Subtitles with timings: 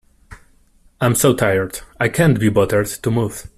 [0.99, 3.45] I'm so tired, I can't be bothered to move.